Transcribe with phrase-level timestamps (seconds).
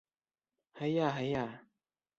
[0.81, 1.47] Һыя, һыя.